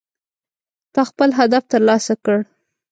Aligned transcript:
تا 0.93 1.01
خپل 1.09 1.29
هدف 1.39 1.63
ترلاسه 1.71 2.13
کړ 2.23 2.37